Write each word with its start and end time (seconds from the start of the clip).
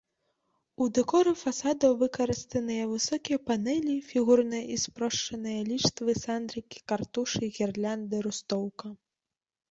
У 0.83 0.85
дэкоры 0.97 1.31
фасадаў 1.41 1.91
выкарыстаныя 2.03 2.83
высокія 2.93 3.37
панэлі, 3.49 3.97
фігурныя 4.11 4.63
і 4.75 4.77
спрошчаныя 4.85 5.59
ліштвы, 5.67 6.15
сандрыкі, 6.23 6.77
картушы, 6.93 7.43
гірлянды, 7.59 8.15
рустоўка. 8.29 8.87